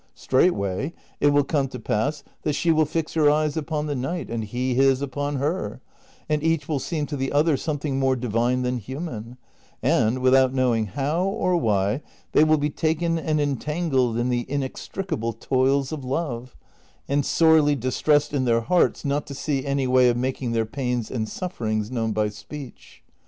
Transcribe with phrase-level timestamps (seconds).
[0.15, 4.31] Straightway it will come to pass that she will fix her eyes ui)on the knight
[4.31, 5.79] and he his upon her,
[6.27, 9.37] and each will seem to the other something more divine than human,
[9.83, 12.01] and, without knowing how or why,
[12.31, 16.55] they Avill be taken and entangled in the inextricable toils of love,
[17.07, 20.65] and sorely dis tressed in their hearts not to see any way of making their
[20.65, 23.03] pains and sufferings known by speech.